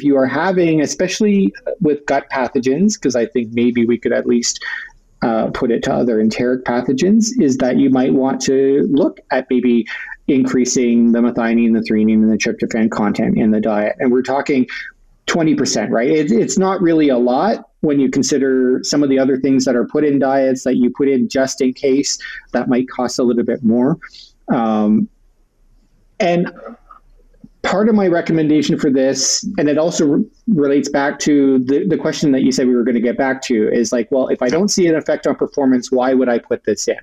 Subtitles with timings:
[0.00, 1.52] if you are having, especially
[1.82, 4.64] with gut pathogens, because I think maybe we could at least
[5.20, 9.46] uh, put it to other enteric pathogens, is that you might want to look at
[9.50, 9.86] maybe
[10.26, 13.94] increasing the methionine, the threonine, and the tryptophan content in the diet.
[13.98, 14.66] And we're talking
[15.26, 16.08] 20%, right?
[16.08, 19.76] It, it's not really a lot when you consider some of the other things that
[19.76, 22.18] are put in diets that you put in just in case
[22.52, 23.98] that might cost a little bit more.
[24.48, 25.10] Um,
[26.18, 26.50] and
[27.62, 31.96] part of my recommendation for this, and it also re- relates back to the, the
[31.96, 34.42] question that you said we were going to get back to, is like, well, if
[34.42, 36.98] I don't see an effect on performance, why would I put this in?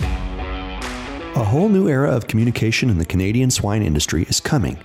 [0.00, 4.78] A whole new era of communication in the Canadian swine industry is coming.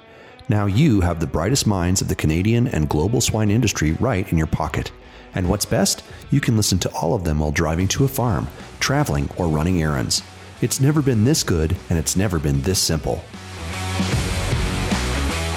[0.50, 4.38] Now you have the brightest minds of the Canadian and global swine industry right in
[4.38, 4.92] your pocket.
[5.36, 6.04] And what's best?
[6.30, 8.48] You can listen to all of them while driving to a farm,
[8.80, 10.22] traveling, or running errands.
[10.62, 13.24] It's never been this good, and it's never been this simple.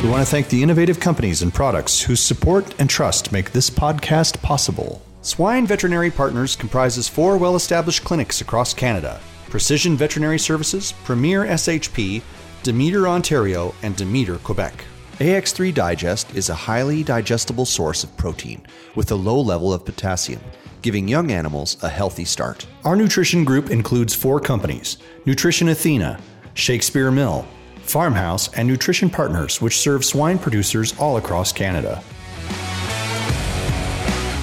[0.02, 3.70] We want to thank the innovative companies and products whose support and trust make this
[3.70, 5.00] podcast possible.
[5.22, 12.20] Swine Veterinary Partners comprises four well established clinics across Canada Precision Veterinary Services, Premier SHP,
[12.62, 14.84] Demeter, Ontario, and Demeter, Quebec.
[15.18, 20.42] AX3 Digest is a highly digestible source of protein with a low level of potassium,
[20.82, 22.66] giving young animals a healthy start.
[22.84, 26.20] Our nutrition group includes four companies Nutrition Athena,
[26.52, 27.48] Shakespeare Mill,
[27.88, 32.02] Farmhouse, and Nutrition Partners, which serve swine producers all across Canada.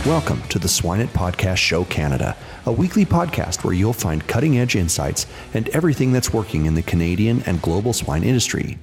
[0.06, 4.76] Welcome to the Swineit Podcast Show Canada, a weekly podcast where you'll find cutting edge
[4.76, 8.78] insights and everything that's working in the Canadian and global swine industry.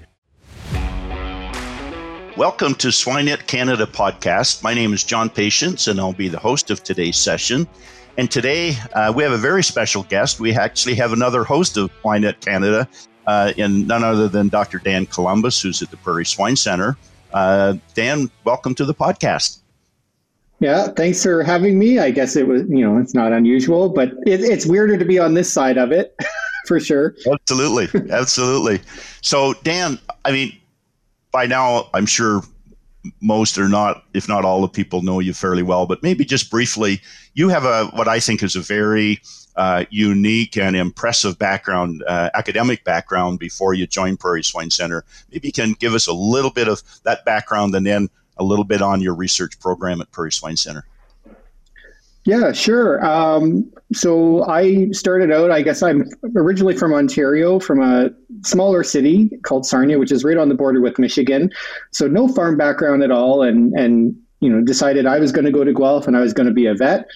[2.39, 4.63] Welcome to Swineit Canada podcast.
[4.63, 7.69] My name is John Patience, and I'll be the host of today's session.
[8.17, 10.41] And today uh, we have a very special guest.
[10.41, 12.89] We actually have another host of Swineit Canada,
[13.31, 14.79] uh, and none other than Dr.
[14.79, 16.97] Dan Columbus, who's at the Prairie Swine Center.
[17.33, 19.61] Uh, Dan, welcome to the podcast.
[20.59, 22.01] Yeah, thanks for having me.
[22.01, 25.21] I guess it was, you know, it's not unusual, but it, it's weirder to be
[25.21, 26.13] on this side of it
[26.67, 27.15] for sure.
[27.33, 27.89] Absolutely.
[28.11, 28.81] Absolutely.
[29.21, 30.59] So, Dan, I mean,
[31.31, 32.43] by now, I'm sure
[33.21, 36.51] most or not, if not all the people know you fairly well, but maybe just
[36.51, 37.01] briefly,
[37.35, 39.21] you have a, what I think is a very
[39.61, 45.05] uh, unique and impressive background, uh, academic background before you joined Prairie Swine Center.
[45.31, 48.65] Maybe you can give us a little bit of that background and then a little
[48.65, 50.87] bit on your research program at Prairie Swine Center.
[52.25, 53.05] Yeah, sure.
[53.05, 58.09] Um, so I started out, I guess I'm originally from Ontario, from a
[58.43, 61.51] smaller city called Sarnia, which is right on the border with Michigan.
[61.91, 63.43] So no farm background at all.
[63.43, 66.33] And, and you know, decided I was going to go to Guelph and I was
[66.33, 67.07] going to be a vet.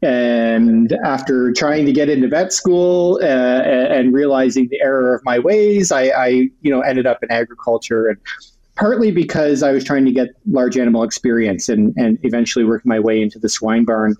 [0.00, 5.38] And after trying to get into vet school uh, and realizing the error of my
[5.38, 6.26] ways, I, I,
[6.60, 8.18] you know, ended up in agriculture and
[8.76, 13.00] partly because I was trying to get large animal experience and, and eventually work my
[13.00, 14.14] way into the swine barn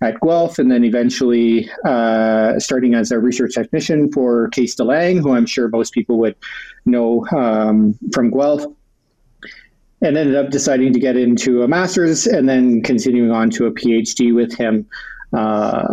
[0.00, 5.16] at Guelph, and then eventually uh, starting as a research technician for Kees de Lange,
[5.16, 6.36] who I'm sure most people would
[6.86, 8.64] know um, from Guelph.
[10.00, 13.72] And ended up deciding to get into a master's and then continuing on to a
[13.72, 14.86] PhD with him,
[15.32, 15.84] uh,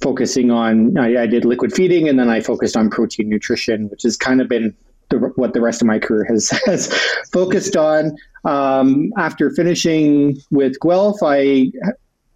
[0.00, 4.02] focusing on, I, I did liquid feeding and then I focused on protein nutrition, which
[4.02, 4.74] has kind of been
[5.08, 6.92] the, what the rest of my career has, has
[7.32, 8.16] focused on.
[8.44, 11.72] Um, after finishing with Guelph, I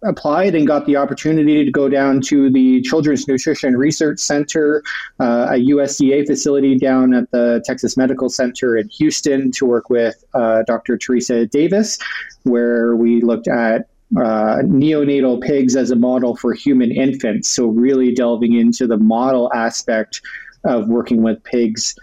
[0.05, 4.83] applied and got the opportunity to go down to the Children's Nutrition Research Center,
[5.19, 10.23] uh, a USDA facility down at the Texas Medical Center in Houston to work with
[10.33, 10.97] uh, Dr.
[10.97, 11.97] Teresa Davis,
[12.43, 13.87] where we looked at
[14.17, 17.49] uh, neonatal pigs as a model for human infants.
[17.49, 20.21] So, really delving into the model aspect
[20.63, 21.95] of working with pigs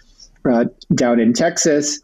[0.50, 2.00] uh, down in Texas.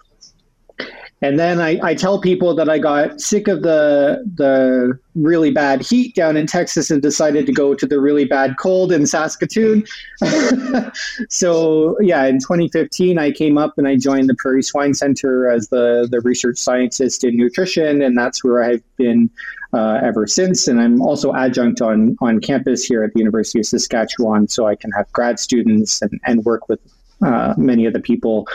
[1.22, 5.80] And then I, I tell people that I got sick of the the really bad
[5.80, 9.84] heat down in Texas and decided to go to the really bad cold in Saskatoon.
[11.30, 15.68] so yeah, in 2015 I came up and I joined the Prairie Swine Center as
[15.68, 19.30] the the research scientist in nutrition, and that's where I've been
[19.72, 20.68] uh, ever since.
[20.68, 24.74] And I'm also adjunct on on campus here at the University of Saskatchewan, so I
[24.74, 26.80] can have grad students and, and work with
[27.24, 28.46] uh, many of the people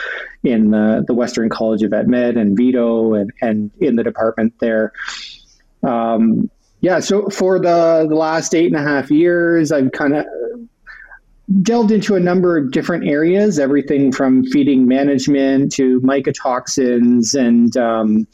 [0.42, 4.54] in the, the Western College of Vet Med and VIDO and, and in the department
[4.60, 4.92] there.
[5.82, 6.50] Um,
[6.80, 10.26] yeah, so for the, the last eight and a half years, I've kind of
[11.62, 18.26] delved into a number of different areas, everything from feeding management to mycotoxins and um,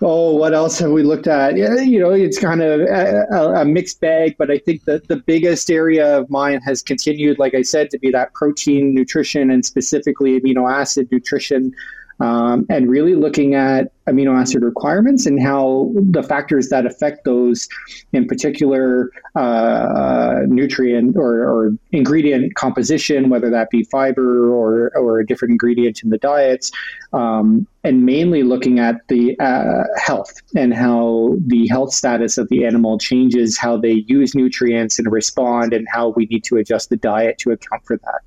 [0.00, 1.56] Oh, what else have we looked at?
[1.56, 5.16] Yeah, you know, it's kind of a, a, mixed bag, but I think that the
[5.16, 9.66] biggest area of mine has continued, like I said, to be that protein nutrition and
[9.66, 11.74] specifically amino acid nutrition.
[12.20, 17.68] Um, and really looking at amino acid requirements and how the factors that affect those,
[18.12, 25.26] in particular, uh, nutrient or, or, ingredient composition, whether that be fiber or, or a
[25.26, 26.70] different ingredient in the diets,
[27.12, 32.64] um, and mainly looking at the uh, health and how the health status of the
[32.64, 36.96] animal changes how they use nutrients and respond, and how we need to adjust the
[36.96, 38.20] diet to account for that.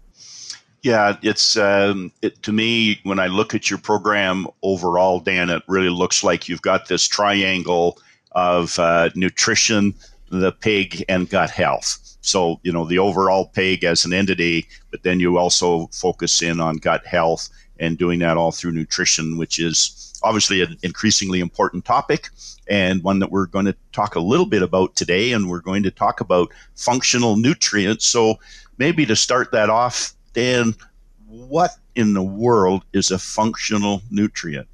[0.83, 5.50] Yeah, it's um, it, to me when I look at your program overall, Dan.
[5.50, 8.00] It really looks like you've got this triangle
[8.31, 9.94] of uh, nutrition,
[10.30, 12.00] the pig, and gut health.
[12.22, 16.60] So you know the overall pig as an entity, but then you also focus in
[16.60, 17.50] on gut health
[17.80, 22.30] and doing that all through nutrition, which is obviously an increasingly important topic
[22.68, 25.33] and one that we're going to talk a little bit about today.
[25.33, 28.06] And we're going to talk about functional nutrients.
[28.06, 28.36] So
[28.78, 30.75] maybe to start that off, Dan,
[31.28, 34.68] what in the world is a functional nutrient?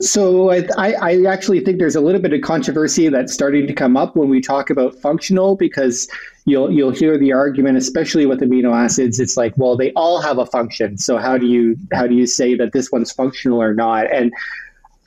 [0.00, 3.96] So I, I, actually think there's a little bit of controversy that's starting to come
[3.96, 6.08] up when we talk about functional because
[6.46, 9.20] you'll you'll hear the argument, especially with amino acids.
[9.20, 10.98] It's like, well, they all have a function.
[10.98, 14.12] So how do you how do you say that this one's functional or not?
[14.12, 14.32] And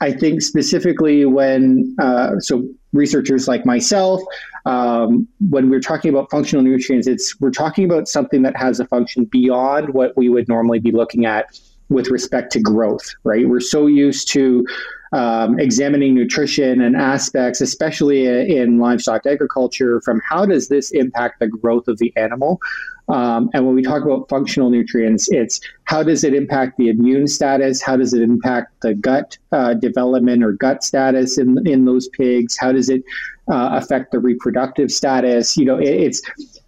[0.00, 4.22] I think specifically when uh, so researchers like myself,
[4.68, 8.86] um, when we're talking about functional nutrients, it's we're talking about something that has a
[8.86, 11.58] function beyond what we would normally be looking at
[11.88, 13.14] with respect to growth.
[13.24, 13.48] Right?
[13.48, 14.66] We're so used to
[15.12, 21.46] um, examining nutrition and aspects, especially in livestock agriculture, from how does this impact the
[21.46, 22.60] growth of the animal.
[23.08, 27.26] Um, and when we talk about functional nutrients, it's how does it impact the immune
[27.26, 27.80] status?
[27.80, 32.58] How does it impact the gut uh, development or gut status in, in those pigs?
[32.58, 33.02] How does it
[33.50, 35.56] uh, affect the reproductive status?
[35.56, 36.22] You know, it, it's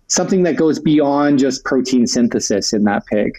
[0.06, 3.32] something that goes beyond just protein synthesis in that pig.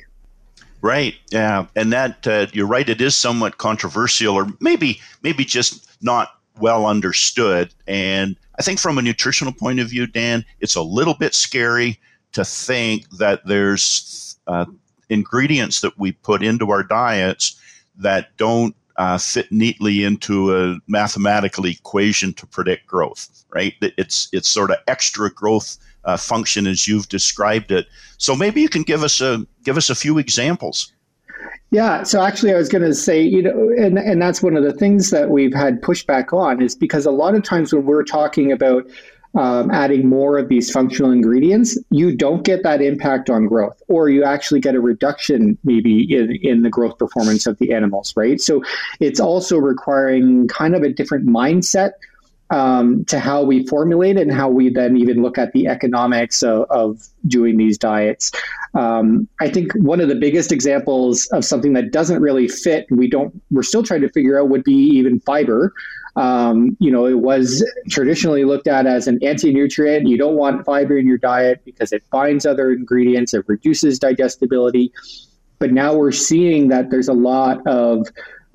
[0.81, 1.15] Right.
[1.29, 2.89] Yeah, and that uh, you're right.
[2.89, 6.29] It is somewhat controversial, or maybe maybe just not
[6.59, 7.73] well understood.
[7.87, 11.99] And I think from a nutritional point of view, Dan, it's a little bit scary
[12.33, 14.65] to think that there's uh,
[15.09, 17.59] ingredients that we put into our diets
[17.97, 23.45] that don't uh, fit neatly into a mathematical equation to predict growth.
[23.53, 23.75] Right?
[23.81, 27.87] It's it's sort of extra growth uh, function as you've described it.
[28.17, 30.91] So maybe you can give us a give us a few examples.
[31.71, 34.63] Yeah, so actually, I was going to say, you know, and and that's one of
[34.63, 38.03] the things that we've had pushback on is because a lot of times when we're
[38.03, 38.85] talking about
[39.35, 44.09] um, adding more of these functional ingredients, you don't get that impact on growth, or
[44.09, 48.41] you actually get a reduction maybe in, in the growth performance of the animals, right?
[48.41, 48.61] So
[48.99, 51.91] it's also requiring kind of a different mindset
[52.51, 56.69] um, to how we formulate and how we then even look at the economics of,
[56.69, 58.31] of doing these diets.
[58.73, 63.09] Um, I think one of the biggest examples of something that doesn't really fit, we
[63.09, 65.73] don't, we're still trying to figure out, would be even fiber.
[66.17, 70.07] Um, you know, it was traditionally looked at as an anti-nutrient.
[70.07, 74.91] You don't want fiber in your diet because it binds other ingredients, it reduces digestibility.
[75.59, 78.07] But now we're seeing that there's a lot of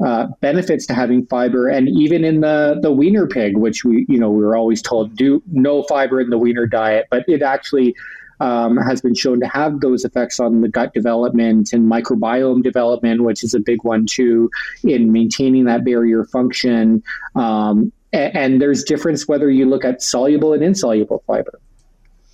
[0.05, 4.19] uh, benefits to having fiber, and even in the the weaner pig, which we you
[4.19, 7.95] know we were always told do no fiber in the weaner diet, but it actually
[8.41, 13.23] um, has been shown to have those effects on the gut development and microbiome development,
[13.23, 14.51] which is a big one too,
[14.85, 17.03] in maintaining that barrier function.
[17.35, 21.59] Um, and, and there's difference whether you look at soluble and insoluble fiber,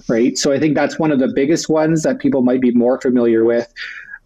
[0.08, 0.36] right?
[0.36, 3.44] So I think that's one of the biggest ones that people might be more familiar
[3.44, 3.72] with.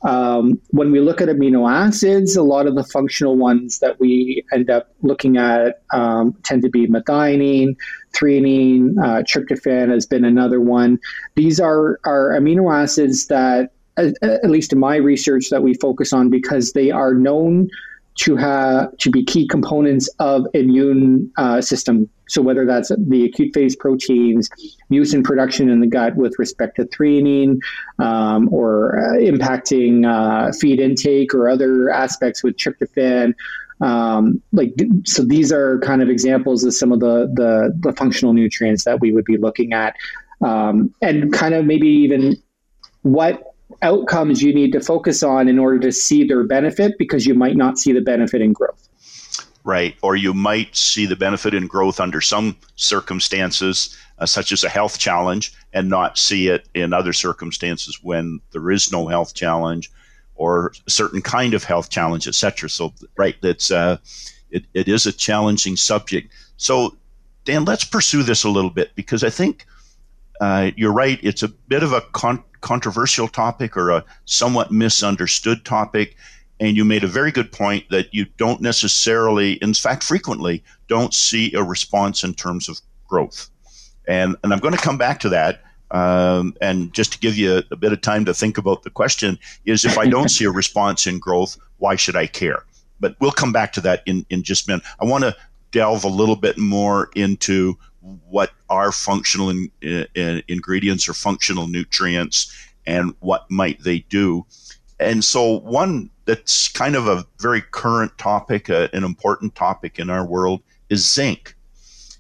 [0.07, 4.45] Um, when we look at amino acids, a lot of the functional ones that we
[4.53, 7.75] end up looking at um, tend to be methionine,
[8.13, 11.01] threonine, uh, tryptophan has been another one.
[11.35, 16.13] These are, are amino acids that, at, at least in my research, that we focus
[16.13, 17.69] on because they are known
[18.17, 22.09] to have to be key components of immune uh, system.
[22.29, 24.49] So whether that's the acute phase proteins,
[24.91, 27.59] mucin production in the gut with respect to threonine,
[27.99, 33.35] um, or uh, impacting uh, feed intake or other aspects with tryptophan.
[33.81, 34.73] Um, like
[35.05, 39.01] so, these are kind of examples of some of the the, the functional nutrients that
[39.01, 39.95] we would be looking at,
[40.41, 42.37] um, and kind of maybe even
[43.03, 47.35] what outcomes you need to focus on in order to see their benefit because you
[47.35, 48.89] might not see the benefit in growth.
[49.65, 49.97] Right.
[50.03, 54.69] Or you might see the benefit in growth under some circumstances, uh, such as a
[54.69, 59.91] health challenge, and not see it in other circumstances when there is no health challenge
[60.37, 62.69] or a certain kind of health challenge, etc.
[62.69, 63.97] So, right, that's uh,
[64.51, 66.33] it, it is a challenging subject.
[66.57, 66.97] So,
[67.45, 69.67] Dan, let's pursue this a little bit because I think
[70.41, 71.19] uh, you're right.
[71.23, 76.17] It's a bit of a con- controversial topic or a somewhat misunderstood topic.
[76.59, 81.13] and you made a very good point that you don't necessarily, in fact, frequently, don't
[81.13, 83.51] see a response in terms of growth.
[84.09, 85.63] And, and I'm going to come back to that.
[85.91, 88.91] Um, and just to give you a, a, bit of time to think about the
[88.91, 92.65] question is if I don't see a response in growth, why should I care?
[92.99, 94.87] But we'll come back to that in, in just a minute.
[94.99, 95.37] I want to
[95.71, 97.79] delve a little bit more into
[98.29, 102.53] what are functional in, in, ingredients or functional nutrients
[102.87, 104.47] and what might they do.
[104.99, 110.11] And so one that's kind of a very current topic, uh, an important topic in
[110.11, 111.55] our world is zinc.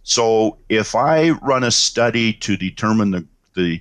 [0.02, 3.80] So if I run a study to determine the, the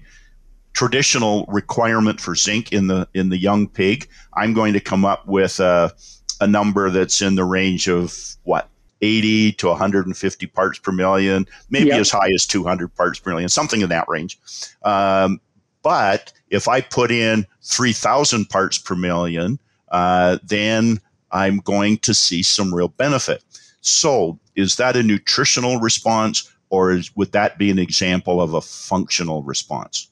[0.73, 5.27] traditional requirement for zinc in the in the young pig, I'm going to come up
[5.27, 5.93] with a,
[6.41, 8.69] a number that's in the range of what
[9.05, 11.99] 80 to 150 parts per million, maybe yep.
[11.99, 14.39] as high as 200 parts per million, something in that range.
[14.83, 15.39] Um,
[15.83, 19.59] but if I put in 3,000 parts per million,
[19.89, 20.99] uh, then
[21.31, 23.43] I'm going to see some real benefit.
[23.81, 28.61] So, is that a nutritional response, or is, would that be an example of a
[28.61, 30.09] functional response?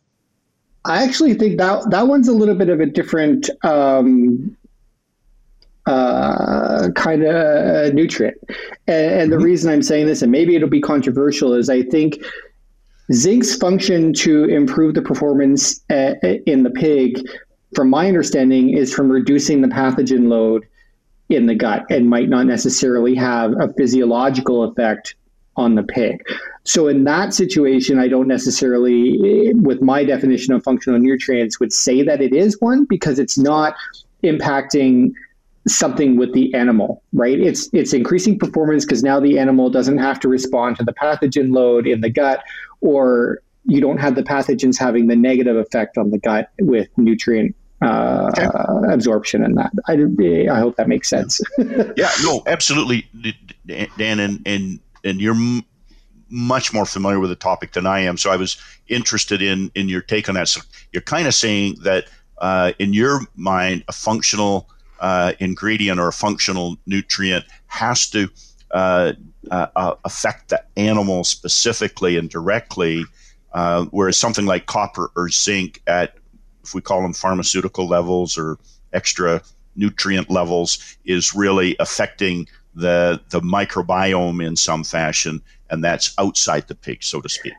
[0.85, 4.55] I actually think that that one's a little bit of a different um,
[5.85, 8.37] uh, kind of nutrient.
[8.87, 9.45] And, and the mm-hmm.
[9.45, 12.23] reason I'm saying this, and maybe it'll be controversial, is I think
[13.11, 16.13] zinc's function to improve the performance uh,
[16.45, 17.19] in the pig
[17.75, 20.65] from my understanding, is from reducing the pathogen load
[21.29, 25.15] in the gut and might not necessarily have a physiological effect
[25.55, 26.23] on the pig.
[26.63, 32.03] So in that situation, I don't necessarily, with my definition of functional nutrients, would say
[32.03, 33.75] that it is one because it's not
[34.23, 35.11] impacting
[35.67, 37.39] something with the animal, right?
[37.39, 41.53] It's it's increasing performance because now the animal doesn't have to respond to the pathogen
[41.53, 42.43] load in the gut
[42.82, 47.55] or you don't have the pathogens having the negative effect on the gut with nutrient
[47.82, 48.48] uh, okay.
[48.93, 49.72] absorption and that.
[49.88, 49.93] I,
[50.53, 51.39] I hope that makes sense.
[51.98, 53.08] yeah, no, absolutely,
[53.98, 55.65] Dan, and and and you're m-
[56.29, 59.89] much more familiar with the topic than I am, so I was interested in in
[59.89, 60.48] your take on that.
[60.48, 62.05] So you're kind of saying that
[62.39, 64.70] uh, in your mind, a functional
[65.03, 68.29] uh, ingredient or a functional nutrient has to
[68.72, 69.12] uh,
[69.51, 73.03] uh, uh affect the animal specifically and directly,
[73.53, 76.15] uh, whereas something like copper or zinc at
[76.63, 78.57] if we call them pharmaceutical levels or
[78.93, 79.41] extra
[79.75, 86.75] nutrient levels, is really affecting the the microbiome in some fashion, and that's outside the
[86.75, 87.53] pig, so to speak.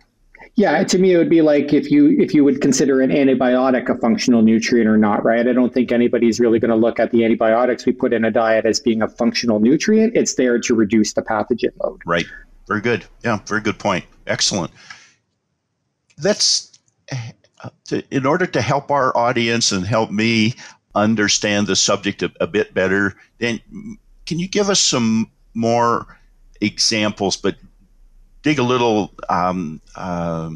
[0.57, 3.89] Yeah, to me it would be like if you if you would consider an antibiotic
[3.89, 5.47] a functional nutrient or not, right?
[5.47, 8.31] I don't think anybody's really going to look at the antibiotics we put in a
[8.31, 10.17] diet as being a functional nutrient.
[10.17, 12.03] It's there to reduce the pathogen load.
[12.07, 12.27] Right.
[12.69, 13.05] Very good.
[13.25, 14.05] Yeah, very good point.
[14.29, 14.71] Excellent.
[16.19, 16.71] That's
[18.11, 20.55] in order to help our audience and help me
[20.95, 23.61] understand the subject a, a bit better, then
[24.27, 26.19] can you give us some more
[26.61, 27.57] examples, but
[28.45, 30.51] dig a little um, uh,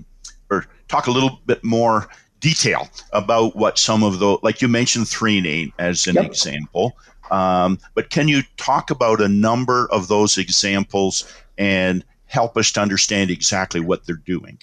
[0.51, 5.07] or talk a little bit more detail about what some of the, like you mentioned
[5.07, 6.27] threonine as an yep.
[6.27, 6.97] example.
[7.33, 12.81] Um, but can you talk about a number of those examples and help us to
[12.81, 14.59] understand exactly what they're doing?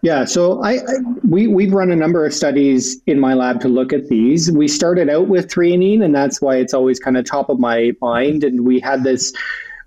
[0.00, 0.80] Yeah, so I, I,
[1.28, 4.50] we we've run a number of studies in my lab to look at these.
[4.50, 7.92] We started out with threonine, and that's why it's always kind of top of my
[8.00, 8.44] mind.
[8.44, 9.32] And we had this.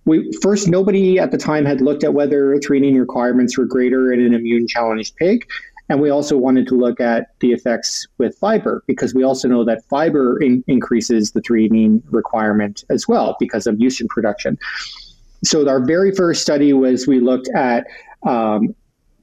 [0.05, 4.20] We first nobody at the time had looked at whether threonine requirements were greater in
[4.20, 5.46] an immune challenged pig,
[5.89, 9.63] and we also wanted to look at the effects with fiber because we also know
[9.65, 14.58] that fiber in, increases the threonine requirement as well because of mucin production.
[15.43, 17.88] So our very first study was we looked at
[18.24, 18.74] um,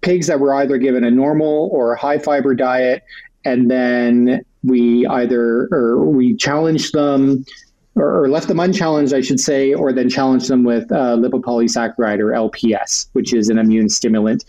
[0.02, 3.02] pigs that were either given a normal or a high fiber diet,
[3.44, 7.44] and then we either or we challenged them
[8.00, 12.20] or, or left them unchallenged, I should say, or then challenged them with uh, lipopolysaccharide
[12.20, 14.44] or LPS, which is an immune stimulant.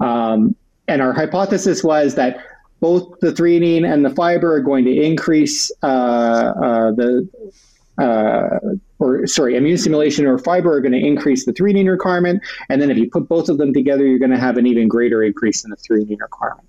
[0.00, 0.54] Um,
[0.88, 2.38] and our hypothesis was that
[2.80, 7.28] both the threonine and the fiber are going to increase uh, uh, the
[7.98, 8.58] uh,
[8.98, 12.42] or sorry, immune stimulation or fiber are going to increase the threonine requirement.
[12.68, 14.88] And then if you put both of them together, you're going to have an even
[14.88, 16.66] greater increase in the threonine requirement.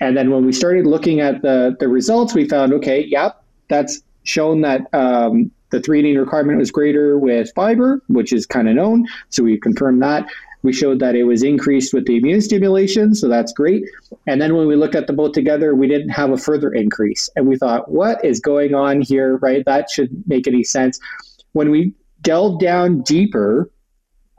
[0.00, 4.02] And then when we started looking at the, the results, we found, okay, yep, that's
[4.24, 9.06] shown that um, the threonine requirement was greater with fiber, which is kind of known.
[9.30, 10.26] So we confirmed that.
[10.62, 13.84] We showed that it was increased with the immune stimulation, so that's great.
[14.26, 17.28] And then when we looked at the both together, we didn't have a further increase.
[17.36, 19.62] And we thought, what is going on here, right?
[19.66, 20.98] That should make any sense.
[21.52, 23.70] When we delved down deeper,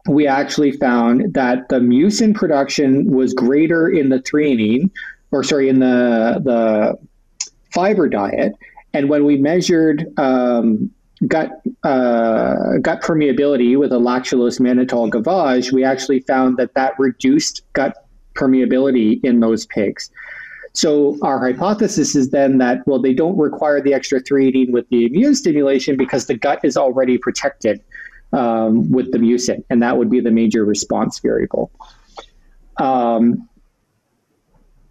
[0.08, 4.90] we actually found that the mucin production was greater in the threonine,
[5.32, 6.98] or sorry, in the the
[7.72, 8.54] fiber diet,
[8.96, 10.90] And when we measured um,
[11.28, 11.52] gut
[11.84, 18.08] uh, gut permeability with a lactulose mannitol gavage, we actually found that that reduced gut
[18.36, 20.10] permeability in those pigs.
[20.72, 25.06] So our hypothesis is then that well, they don't require the extra threonine with the
[25.08, 27.82] immune stimulation because the gut is already protected
[28.32, 31.70] um, with the mucin, and that would be the major response variable.
[32.78, 33.50] Um,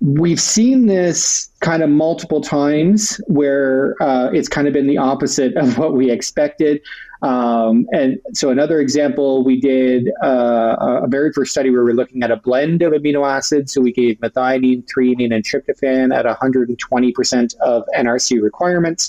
[0.05, 5.57] we've seen this kind of multiple times where uh, it's kind of been the opposite
[5.57, 6.83] of what we expected.
[7.23, 11.95] Um, and so, another example, we did uh, a very first study where we are
[11.95, 13.73] looking at a blend of amino acids.
[13.73, 19.09] So, we gave methionine, threonine, and tryptophan at 120% of NRC requirements.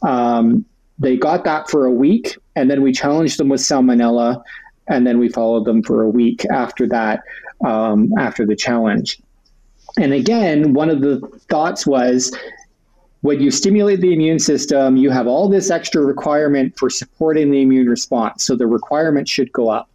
[0.00, 0.64] Um,
[0.98, 4.42] they got that for a week, and then we challenged them with salmonella,
[4.88, 7.20] and then we followed them for a week after that,
[7.62, 9.20] um, after the challenge.
[10.00, 12.34] And again, one of the thoughts was
[13.20, 17.60] when you stimulate the immune system, you have all this extra requirement for supporting the
[17.60, 18.44] immune response.
[18.44, 19.90] So the requirement should go up.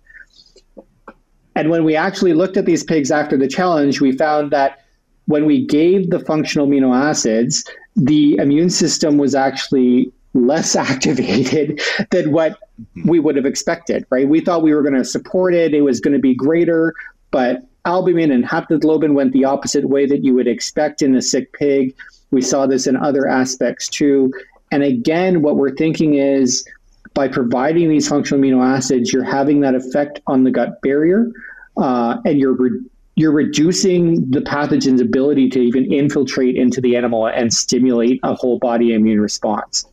[1.55, 4.83] And when we actually looked at these pigs after the challenge, we found that
[5.25, 7.63] when we gave the functional amino acids,
[7.95, 11.81] the immune system was actually less activated
[12.11, 13.09] than what mm-hmm.
[13.09, 14.27] we would have expected, right?
[14.27, 16.93] We thought we were going to support it, it was going to be greater,
[17.31, 21.53] but albumin and haptoglobin went the opposite way that you would expect in a sick
[21.53, 21.95] pig.
[22.31, 24.33] We saw this in other aspects too.
[24.71, 26.67] And again, what we're thinking is
[27.13, 31.31] by providing these functional amino acids, you're having that effect on the gut barrier,
[31.77, 32.81] uh, and you're re-
[33.17, 38.59] you're reducing the pathogen's ability to even infiltrate into the animal and stimulate a whole
[38.59, 39.85] body immune response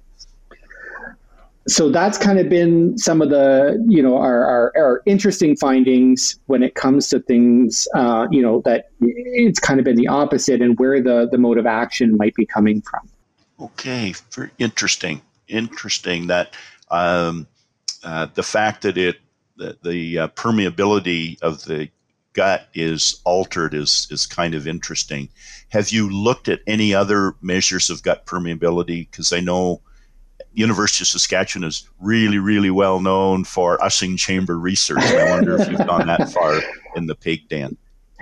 [1.69, 6.38] so that's kind of been some of the you know our, our, our interesting findings
[6.47, 10.61] when it comes to things uh, you know that it's kind of been the opposite
[10.61, 13.09] and where the the mode of action might be coming from.
[13.61, 16.54] Okay very interesting interesting that
[16.90, 17.47] um,
[18.02, 19.19] uh, the fact that it
[19.57, 21.88] the, the uh, permeability of the
[22.33, 25.29] gut is altered is is kind of interesting.
[25.68, 29.11] Have you looked at any other measures of gut permeability?
[29.11, 29.81] Because i know
[30.55, 35.03] University of Saskatchewan is really, really well known for Ussing chamber research.
[35.03, 36.61] I wonder if you've gone that far
[36.97, 37.77] in the pig den.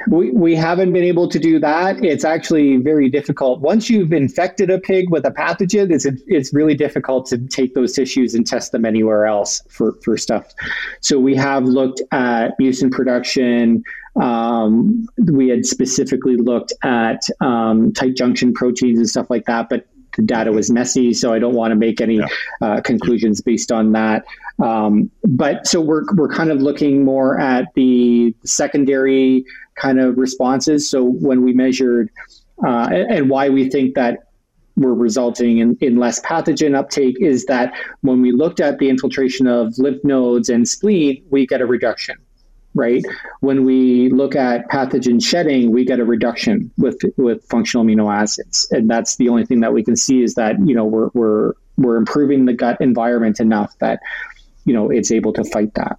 [0.09, 2.03] We, we haven't been able to do that.
[2.03, 3.61] It's actually very difficult.
[3.61, 7.93] Once you've infected a pig with a pathogen, it's, it's really difficult to take those
[7.93, 10.55] tissues and test them anywhere else for, for stuff.
[11.01, 13.83] So we have looked at mucin production.
[14.21, 19.87] Um, we had specifically looked at um, tight junction proteins and stuff like that, but
[20.16, 22.27] the data was messy, so I don't want to make any yeah.
[22.61, 24.25] uh, conclusions based on that.
[24.59, 29.44] Um, but so we're we're kind of looking more at the secondary
[29.77, 30.88] kind of responses.
[30.88, 32.11] So when we measured
[32.64, 34.18] uh, and, and why we think that
[34.77, 39.46] we're resulting in, in less pathogen uptake is that when we looked at the infiltration
[39.46, 42.16] of lymph nodes and spleen, we get a reduction
[42.74, 43.04] right?
[43.40, 48.66] When we look at pathogen shedding, we get a reduction with with functional amino acids,
[48.70, 51.52] and that's the only thing that we can see is that you know we're we're
[51.76, 54.00] we're improving the gut environment enough that
[54.64, 55.98] you know it's able to fight that.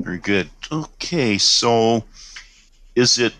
[0.00, 0.50] Very good.
[0.70, 2.04] Okay, so
[2.94, 3.34] is it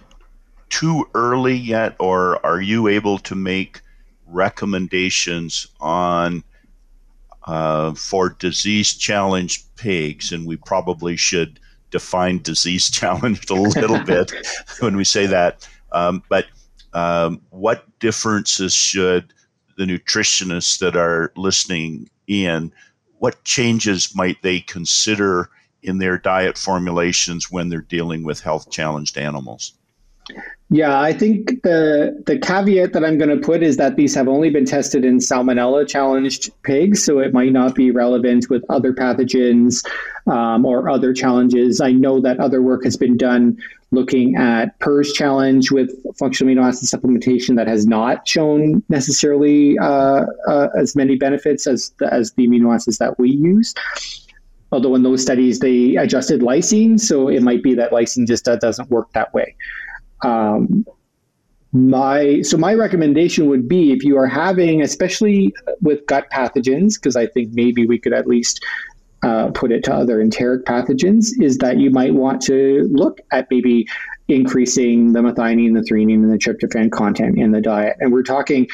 [0.70, 3.80] too early yet, or are you able to make
[4.26, 6.42] recommendations on?
[7.46, 11.60] Uh, for disease challenged pigs, and we probably should
[11.94, 14.32] define disease challenged a little bit
[14.80, 15.66] when we say that.
[15.92, 16.46] Um, but
[16.92, 19.32] um, what differences should
[19.76, 22.72] the nutritionists that are listening in,
[23.18, 25.48] what changes might they consider
[25.82, 29.74] in their diet formulations when they're dealing with health challenged animals?
[30.70, 34.28] Yeah, I think the the caveat that I'm going to put is that these have
[34.28, 38.92] only been tested in salmonella challenged pigs, so it might not be relevant with other
[38.92, 39.84] pathogens
[40.26, 41.80] um, or other challenges.
[41.80, 43.58] I know that other work has been done
[43.90, 50.24] looking at PRRS challenge with functional amino acid supplementation that has not shown necessarily uh,
[50.48, 53.74] uh, as many benefits as the, as the amino acids that we use
[54.72, 58.90] although in those studies they adjusted lysine, so it might be that lysine just doesn't
[58.90, 59.54] work that way.
[60.24, 60.84] Um,
[61.72, 67.16] my so my recommendation would be if you are having, especially with gut pathogens, because
[67.16, 68.64] I think maybe we could at least
[69.24, 73.48] uh, put it to other enteric pathogens, is that you might want to look at
[73.50, 73.86] maybe
[74.28, 77.96] increasing the methionine, the threonine, and the tryptophan content in the diet.
[78.00, 78.68] And we're talking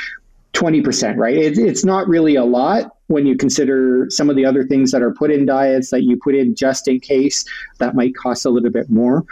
[0.52, 1.36] 20%, right?
[1.36, 5.02] It, it's not really a lot when you consider some of the other things that
[5.02, 7.44] are put in diets that you put in just in case
[7.78, 9.24] that might cost a little bit more.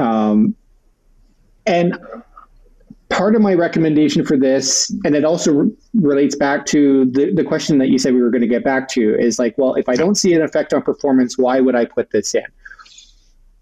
[0.00, 0.54] Um,
[1.66, 1.98] and
[3.10, 7.44] part of my recommendation for this, and it also re- relates back to the, the
[7.44, 9.88] question that you said we were going to get back to, is like, well, if
[9.88, 12.46] I don't see an effect on performance, why would I put this in?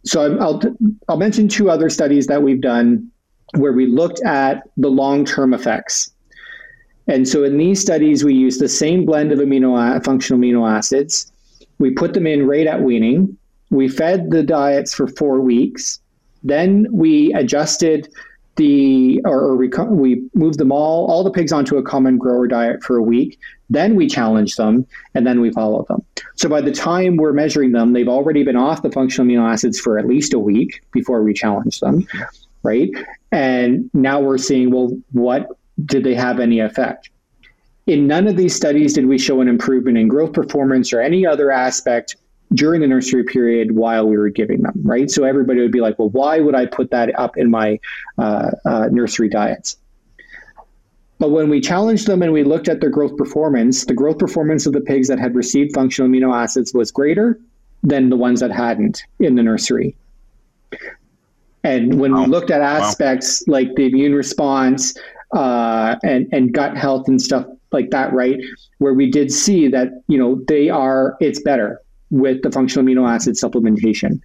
[0.05, 0.61] So I'll,
[1.09, 3.11] I'll mention two other studies that we've done
[3.57, 6.11] where we looked at the long term effects.
[7.09, 11.33] And so in these studies, we use the same blend of amino functional amino acids.
[11.79, 13.37] We put them in right at weaning.
[13.71, 16.01] We fed the diets for four weeks.
[16.49, 18.09] Then we adjusted
[18.57, 22.83] the or, we, we moved them all all the pigs onto a common grower diet
[22.83, 23.39] for a week.
[23.71, 26.03] Then we challenge them and then we follow them.
[26.35, 29.79] So by the time we're measuring them they've already been off the functional amino acids
[29.79, 32.07] for at least a week before we challenge them
[32.63, 32.91] right?
[33.31, 35.49] And now we're seeing well what
[35.85, 37.11] did they have any effect?
[37.87, 41.25] In none of these studies did we show an improvement in growth performance or any
[41.25, 42.17] other aspect
[42.55, 45.11] during the nursery period while we were giving them, right?
[45.11, 47.79] So everybody would be like, well, why would I put that up in my
[48.17, 49.77] uh, uh, nursery diets?
[51.19, 54.67] But when we challenged them and we looked at their growth performance, the growth performance
[54.67, 57.39] of the pigs that had received functional amino acids was greater
[57.83, 59.97] than the ones that hadn't in the nursery.
[61.65, 62.23] And when wow.
[62.23, 63.59] we looked at aspects wow.
[63.59, 64.97] like the immune response
[65.35, 68.39] uh, and, and gut health and stuff like that, right,
[68.79, 73.09] where we did see that, you know, they are, it's better with the functional amino
[73.09, 74.21] acid supplementation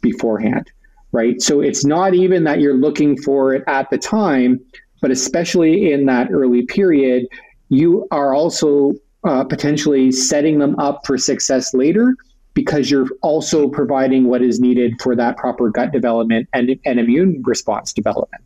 [0.00, 0.70] beforehand,
[1.12, 1.40] right?
[1.40, 4.60] So it's not even that you're looking for it at the time,
[5.00, 7.26] but especially in that early period,
[7.68, 8.92] you are also
[9.24, 12.14] uh, potentially setting them up for success later
[12.52, 17.42] because you're also providing what is needed for that proper gut development and, and immune
[17.44, 18.42] response development.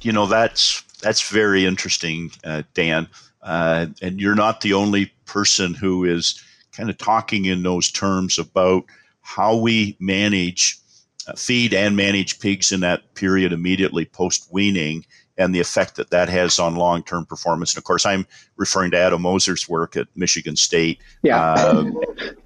[0.00, 3.08] You know, that's that's very interesting, uh, Dan.
[3.42, 6.42] Uh, and you're not the only person who is
[6.76, 8.84] kind of talking in those terms about
[9.20, 10.78] how we manage
[11.26, 15.04] uh, feed and manage pigs in that period immediately post weaning
[15.36, 17.72] and the effect that that has on long term performance.
[17.72, 21.00] And of course, I'm referring to Adam Moeser's work at Michigan State.
[21.22, 21.40] Yeah.
[21.40, 21.90] Uh,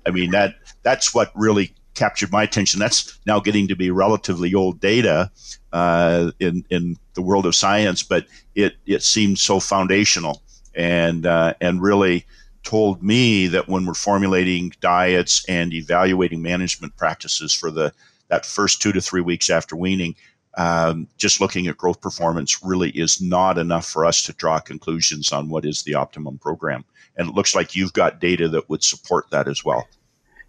[0.06, 2.78] I mean that that's what really captured my attention.
[2.78, 5.30] That's now getting to be relatively old data
[5.72, 10.42] uh, in in the world of science, but it it seemed so foundational
[10.74, 12.24] and uh, and really
[12.68, 17.90] told me that when we're formulating diets and evaluating management practices for the
[18.28, 20.14] that first two to three weeks after weaning,
[20.58, 25.32] um, just looking at growth performance really is not enough for us to draw conclusions
[25.32, 26.84] on what is the optimum program.
[27.16, 29.88] And it looks like you've got data that would support that as well.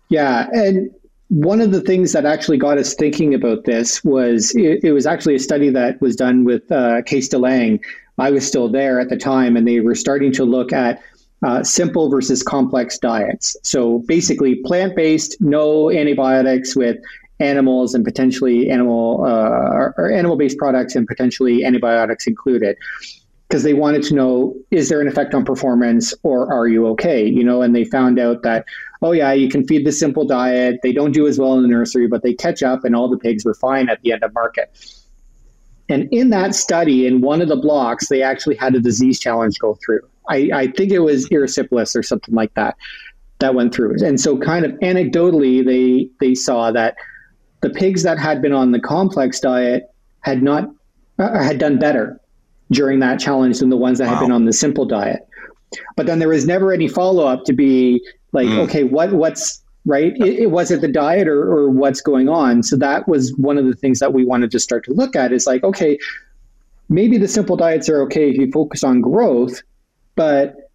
[0.10, 0.94] Yeah, and
[1.30, 5.06] one of the things that actually got us thinking about this was it, it was
[5.06, 7.80] actually a study that was done with uh, Kees de Lange.
[8.18, 11.02] I was still there at the time, and they were starting to look at
[11.44, 13.56] uh, simple versus complex diets.
[13.64, 16.98] So basically, plant based, no antibiotics with
[17.40, 22.78] animals and potentially animal uh, or animal based products and potentially antibiotics included.
[23.48, 27.26] Because they wanted to know is there an effect on performance or are you okay?
[27.26, 28.66] You know, and they found out that,
[29.02, 30.80] oh, yeah, you can feed the simple diet.
[30.84, 33.18] They don't do as well in the nursery, but they catch up and all the
[33.18, 34.70] pigs were fine at the end of market.
[35.90, 39.58] And in that study, in one of the blocks, they actually had a disease challenge
[39.58, 40.02] go through.
[40.30, 42.78] I, I think it was erysipelas or something like that
[43.40, 43.96] that went through.
[44.06, 46.96] And so, kind of anecdotally, they they saw that
[47.62, 50.70] the pigs that had been on the complex diet had not
[51.18, 52.20] uh, had done better
[52.72, 54.16] during that challenge than the ones that wow.
[54.16, 55.28] had been on the simple diet.
[55.96, 58.60] But then there was never any follow up to be like, mm.
[58.60, 60.14] okay, what what's right?
[60.18, 62.64] It, it, was it the diet or, or what's going on?
[62.64, 65.32] So that was one of the things that we wanted to start to look at.
[65.32, 65.98] Is like, okay,
[66.90, 69.62] maybe the simple diets are okay if you focus on growth,
[70.20, 70.70] but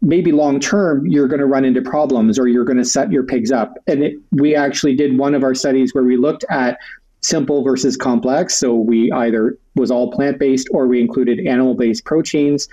[0.00, 3.24] maybe long term you're going to run into problems or you're going to set your
[3.24, 3.74] pigs up.
[3.88, 6.78] And it, we actually did one of our studies where we looked at
[7.20, 8.56] simple versus complex.
[8.56, 12.68] So we either was all plant based or we included animal based proteins.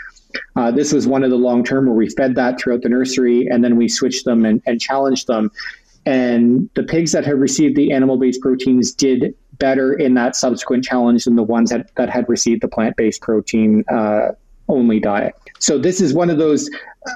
[0.55, 3.47] Uh, this was one of the long term where we fed that throughout the nursery
[3.47, 5.49] and then we switched them and, and challenged them.
[6.05, 10.83] And the pigs that had received the animal based proteins did better in that subsequent
[10.83, 14.33] challenge than the ones that, that had received the plant based protein uh,
[14.69, 15.33] only diet.
[15.63, 16.69] So this is one of those.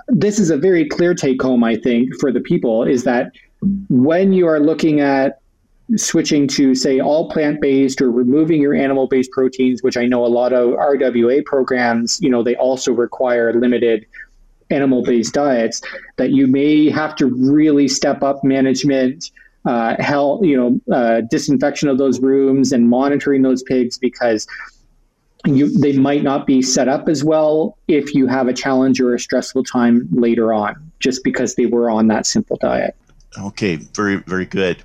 [0.08, 3.34] This is a very clear take home, I think, for the people is that
[3.90, 5.42] when you are looking at
[5.98, 10.26] switching to say all plant based or removing your animal based proteins, which I know
[10.26, 14.06] a lot of RWA programs, you know, they also require limited
[14.70, 15.82] animal based diets,
[16.16, 19.30] that you may have to really step up management.
[19.66, 24.48] Uh, health, you know, uh, disinfection of those rooms and monitoring those pigs because
[25.46, 29.14] you, they might not be set up as well if you have a challenge or
[29.14, 32.96] a stressful time later on, just because they were on that simple diet.
[33.40, 34.84] Okay, very, very good.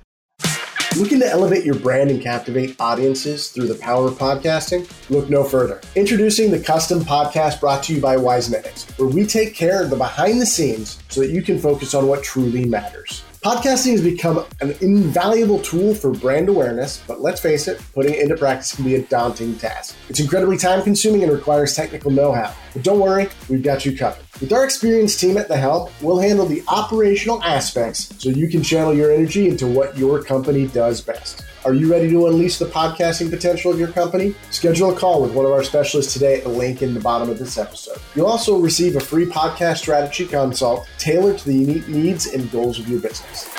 [0.95, 4.87] Looking to elevate your brand and captivate audiences through the power of podcasting?
[5.09, 5.81] Look no further.
[5.95, 9.95] Introducing the custom podcast brought to you by Wisenetics, where we take care of the
[9.95, 13.23] behind the scenes so that you can focus on what truly matters.
[13.43, 18.21] Podcasting has become an invaluable tool for brand awareness, but let's face it, putting it
[18.21, 19.97] into practice can be a daunting task.
[20.07, 22.55] It's incredibly time consuming and requires technical know how.
[22.71, 24.23] But don't worry, we've got you covered.
[24.39, 28.63] With our experienced team at the helm, we'll handle the operational aspects so you can
[28.63, 31.43] channel your energy into what your company does best.
[31.65, 34.35] Are you ready to unleash the podcasting potential of your company?
[34.49, 37.29] Schedule a call with one of our specialists today at the link in the bottom
[37.29, 37.99] of this episode.
[38.15, 42.79] You'll also receive a free podcast strategy consult tailored to the unique needs and goals
[42.79, 43.49] of your business.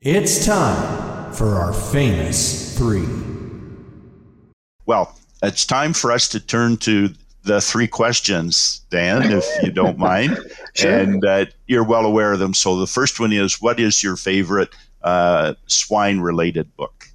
[0.00, 3.08] It's time for our famous three.
[4.86, 7.12] Well, it's time for us to turn to
[7.42, 10.38] the three questions, Dan, if you don't mind.
[10.74, 10.98] Sure.
[10.98, 12.54] And uh, you're well aware of them.
[12.54, 14.70] So the first one is what is your favorite
[15.02, 17.06] uh, swine related book?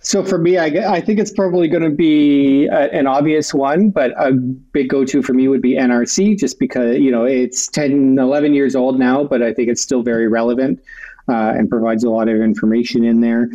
[0.00, 3.90] So for me, I, I think it's probably going to be a, an obvious one,
[3.90, 8.18] but a big go-to for me would be NRC, just because you know it's 10,
[8.18, 10.80] 11 years old now, but I think it's still very relevant
[11.30, 13.48] uh, and provides a lot of information in there.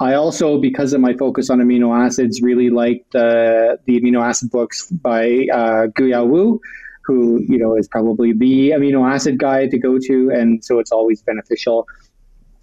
[0.00, 4.50] I also, because of my focus on amino acids, really like the the amino acid
[4.50, 6.60] books by uh, Guoyao Wu,
[7.02, 10.92] who you know is probably the amino acid guy to go to, and so it's
[10.92, 11.86] always beneficial.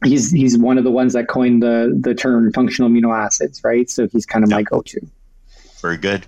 [0.04, 3.90] He's he's one of the ones that coined the the term functional amino acids, right?
[3.90, 5.00] So he's kind of my go to.
[5.82, 6.26] Very good.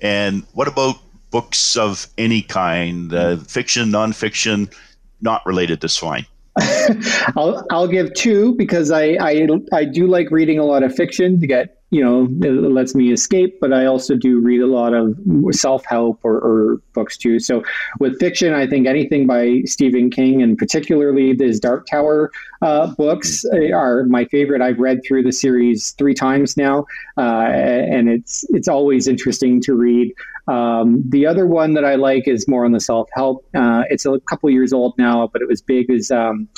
[0.00, 0.96] And what about
[1.30, 4.72] books of any kind, uh, fiction, nonfiction,
[5.20, 6.26] not related to swine?
[7.36, 11.40] I'll I'll give two because I, I I do like reading a lot of fiction
[11.40, 14.94] to get you know it lets me escape, but I also do read a lot
[14.94, 15.18] of
[15.50, 17.38] self help or, or, books too.
[17.38, 17.62] So
[17.98, 22.30] with fiction, I think anything by Stephen King and particularly his Dark Tower
[22.62, 24.60] uh, books are my favorite.
[24.62, 29.74] I've read through the series three times now, uh, and it's it's always interesting to
[29.74, 30.14] read.
[30.48, 33.44] Um, the other one that I like is more on the self help.
[33.54, 35.90] Uh, it's a couple years old now, but it was big.
[35.90, 36.48] Is um,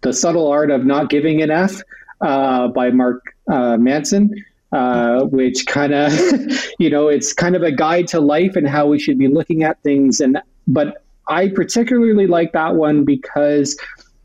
[0.00, 1.80] the subtle art of not giving an F
[2.20, 4.30] uh, by Mark uh, Manson.
[4.72, 6.12] Uh, which kind of,
[6.78, 9.64] you know, it's kind of a guide to life and how we should be looking
[9.64, 10.20] at things.
[10.20, 13.76] And but I particularly like that one because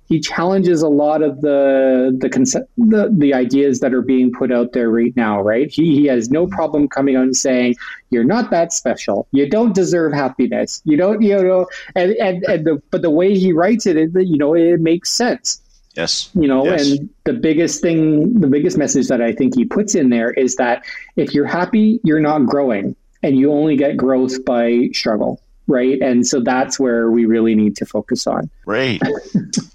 [0.07, 4.51] he challenges a lot of the the concept the, the ideas that are being put
[4.51, 5.71] out there right now right?
[5.71, 7.75] He, he has no problem coming out and saying
[8.09, 9.27] you're not that special.
[9.31, 10.81] You don't deserve happiness.
[10.85, 14.11] You don't you know and and, and the, but the way he writes it, it
[14.15, 15.61] you know it makes sense
[15.95, 16.29] Yes.
[16.33, 16.91] You know, yes.
[16.91, 20.55] and the biggest thing, the biggest message that I think he puts in there is
[20.55, 20.83] that
[21.15, 25.41] if you're happy, you're not growing and you only get growth by struggle.
[25.67, 25.99] Right.
[25.99, 28.51] And so that's where we really need to focus on.
[28.67, 29.01] Right.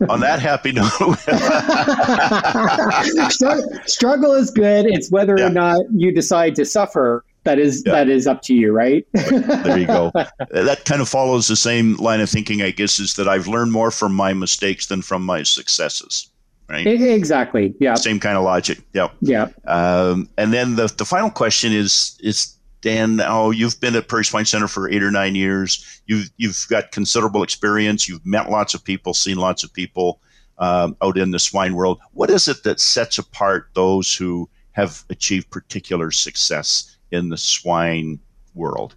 [0.09, 0.89] on that happy note.
[3.89, 4.87] struggle is good.
[4.87, 5.47] It's whether yeah.
[5.47, 7.93] or not you decide to suffer that is yeah.
[7.93, 9.07] that is up to you, right?
[9.13, 10.13] there you go.
[10.51, 13.73] That kind of follows the same line of thinking, I guess, is that I've learned
[13.73, 16.29] more from my mistakes than from my successes.
[16.69, 16.87] Right.
[16.87, 17.75] Exactly.
[17.81, 17.95] Yeah.
[17.95, 18.79] Same kind of logic.
[18.93, 19.09] Yeah.
[19.21, 19.49] Yeah.
[19.67, 23.21] Um, and then the the final question is is Dan.
[23.25, 26.03] Oh, you've been at Prairie Swine Center for eight or nine years.
[26.07, 28.09] You've you've got considerable experience.
[28.09, 30.21] You've met lots of people, seen lots of people
[30.59, 31.99] um, out in the swine world.
[32.13, 38.19] What is it that sets apart those who have achieved particular success in the swine
[38.55, 38.95] world?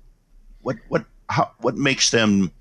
[0.62, 2.52] What what how, what makes them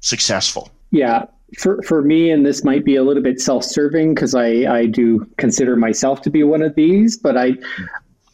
[0.00, 0.70] successful?
[0.90, 1.26] Yeah,
[1.58, 5.26] for for me, and this might be a little bit self-serving because I I do
[5.36, 7.54] consider myself to be one of these, but I.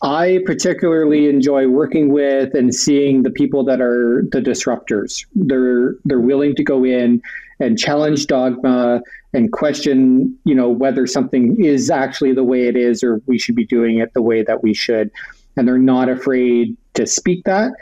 [0.03, 5.25] I particularly enjoy working with and seeing the people that are the disruptors.
[5.35, 7.23] They're they're willing to go in
[7.59, 9.01] and challenge dogma
[9.33, 13.55] and question, you know, whether something is actually the way it is or we should
[13.55, 15.11] be doing it the way that we should
[15.57, 17.73] and they're not afraid to speak that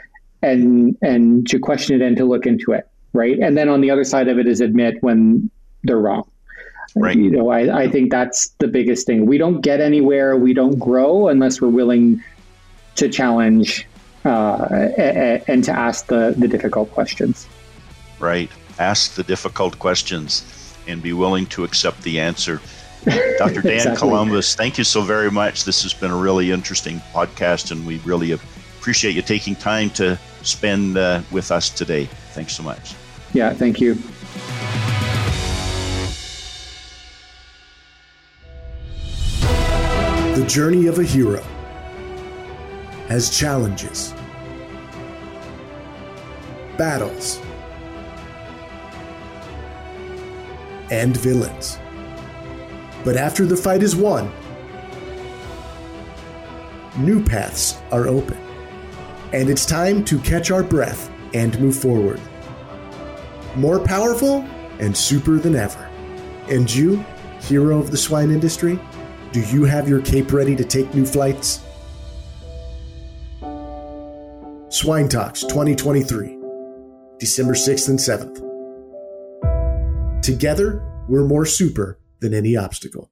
[0.41, 3.39] and and to question it and to look into it right?
[3.39, 5.49] And then on the other side of it is admit when
[5.83, 6.29] they're wrong.
[6.95, 7.15] Right.
[7.15, 9.25] You know i, I think that's the biggest thing.
[9.25, 10.37] We don't get anywhere.
[10.37, 12.23] We don't grow unless we're willing
[12.95, 13.87] to challenge
[14.25, 14.67] uh,
[15.47, 17.47] and to ask the, the difficult questions.
[18.19, 18.51] Right.
[18.77, 22.61] Ask the difficult questions and be willing to accept the answer
[23.37, 23.61] Dr.
[23.61, 23.97] Dan exactly.
[23.97, 25.65] Columbus, thank you so very much.
[25.65, 30.17] This has been a really interesting podcast, and we really appreciate you taking time to
[30.41, 32.05] spend uh, with us today.
[32.31, 32.95] Thanks so much.
[33.33, 33.95] Yeah, thank you.
[40.35, 41.43] The journey of a hero
[43.09, 44.13] has challenges,
[46.77, 47.41] battles,
[50.89, 51.79] and villains
[53.03, 54.31] But after the fight is won,
[56.97, 58.37] new paths are open.
[59.33, 62.21] And it's time to catch our breath and move forward.
[63.55, 64.47] More powerful
[64.79, 65.89] and super than ever.
[66.49, 67.03] And you,
[67.41, 68.79] hero of the swine industry,
[69.31, 71.61] do you have your cape ready to take new flights?
[74.69, 76.37] Swine Talks 2023,
[77.19, 78.41] December 6th and 7th.
[80.21, 83.11] Together, we're more super than any obstacle.